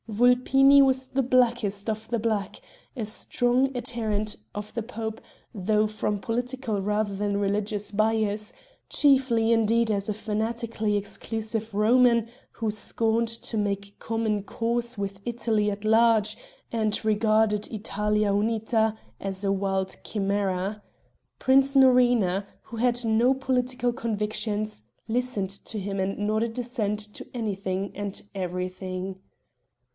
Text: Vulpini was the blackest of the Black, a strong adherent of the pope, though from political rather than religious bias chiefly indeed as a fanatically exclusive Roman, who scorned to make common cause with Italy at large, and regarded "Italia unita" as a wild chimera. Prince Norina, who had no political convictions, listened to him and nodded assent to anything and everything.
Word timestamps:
Vulpini 0.09 0.81
was 0.81 1.07
the 1.07 1.21
blackest 1.21 1.87
of 1.89 2.09
the 2.09 2.17
Black, 2.19 2.59
a 2.97 3.05
strong 3.05 3.71
adherent 3.77 4.35
of 4.53 4.73
the 4.73 4.81
pope, 4.83 5.21
though 5.53 5.85
from 5.87 6.19
political 6.19 6.81
rather 6.81 7.15
than 7.15 7.37
religious 7.39 7.91
bias 7.91 8.51
chiefly 8.89 9.51
indeed 9.51 9.91
as 9.91 10.09
a 10.09 10.13
fanatically 10.13 10.97
exclusive 10.97 11.73
Roman, 11.73 12.27
who 12.53 12.71
scorned 12.71 13.27
to 13.27 13.57
make 13.57 13.99
common 13.99 14.41
cause 14.43 14.97
with 14.97 15.21
Italy 15.23 15.69
at 15.69 15.85
large, 15.85 16.35
and 16.73 17.05
regarded 17.05 17.71
"Italia 17.71 18.31
unita" 18.33 18.97
as 19.19 19.45
a 19.45 19.51
wild 19.51 19.95
chimera. 20.03 20.81
Prince 21.37 21.75
Norina, 21.75 22.47
who 22.63 22.77
had 22.77 23.05
no 23.05 23.35
political 23.35 23.93
convictions, 23.93 24.81
listened 25.07 25.51
to 25.51 25.79
him 25.79 25.99
and 25.99 26.17
nodded 26.17 26.57
assent 26.57 26.99
to 27.13 27.25
anything 27.35 27.91
and 27.95 28.21
everything. 28.35 29.19